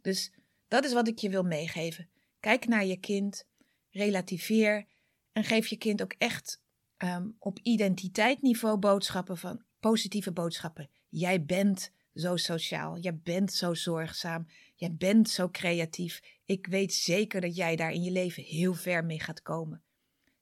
Dus 0.00 0.32
dat 0.68 0.84
is 0.84 0.92
wat 0.92 1.08
ik 1.08 1.18
je 1.18 1.30
wil 1.30 1.42
meegeven. 1.42 2.08
Kijk 2.40 2.66
naar 2.66 2.84
je 2.84 2.96
kind, 2.96 3.46
relativeer 3.90 4.86
en 5.32 5.44
geef 5.44 5.66
je 5.66 5.76
kind 5.76 6.02
ook 6.02 6.14
echt 6.18 6.62
um, 6.98 7.36
op 7.38 7.58
identiteitsniveau 7.62 8.78
boodschappen 8.78 9.38
van 9.38 9.62
positieve 9.80 10.32
boodschappen. 10.32 10.90
Jij 11.08 11.44
bent 11.44 11.92
zo 12.14 12.36
sociaal, 12.36 12.98
jij 12.98 13.16
bent 13.16 13.52
zo 13.52 13.74
zorgzaam, 13.74 14.46
jij 14.74 14.94
bent 14.94 15.30
zo 15.30 15.48
creatief. 15.48 16.22
Ik 16.44 16.66
weet 16.66 16.94
zeker 16.94 17.40
dat 17.40 17.56
jij 17.56 17.76
daar 17.76 17.92
in 17.92 18.02
je 18.02 18.10
leven 18.10 18.42
heel 18.42 18.74
ver 18.74 19.04
mee 19.04 19.20
gaat 19.20 19.42
komen. 19.42 19.82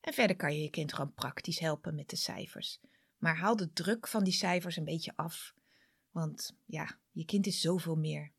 En 0.00 0.12
verder 0.12 0.37
kan 0.37 0.55
je 0.55 0.62
je 0.62 0.71
kind 0.71 0.93
gewoon 0.93 1.14
praktisch 1.14 1.59
helpen 1.59 1.95
met 1.95 2.09
de 2.09 2.17
cijfers. 2.17 2.81
Maar 3.19 3.37
haal 3.37 3.57
de 3.57 3.73
druk 3.73 4.09
van 4.09 4.25
die 4.25 4.33
cijfers 4.33 4.76
een 4.76 4.85
beetje 4.85 5.12
af. 5.17 5.55
Want 6.11 6.57
ja, 6.67 6.99
je 7.11 7.25
kind 7.25 7.47
is 7.47 7.61
zoveel 7.61 7.97
meer. 7.97 8.33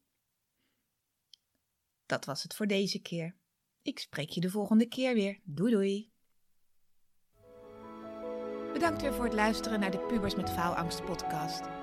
Dat 2.06 2.26
was 2.26 2.44
het 2.44 2.56
voor 2.56 2.68
deze 2.68 3.00
keer. 3.00 3.36
Ik 3.82 4.00
spreek 4.00 4.30
je 4.30 4.42
de 4.42 4.50
volgende 4.50 4.88
keer 4.88 5.14
weer. 5.14 5.40
Doei 5.44 5.72
doei. 5.72 6.12
Bedankt 8.74 9.02
weer 9.02 9.14
voor 9.14 9.26
het 9.26 9.34
luisteren 9.34 9.80
naar 9.80 9.92
de 9.92 10.00
Pubers 10.00 10.36
met 10.36 10.50
Faalangst 10.50 11.06
podcast. 11.06 11.83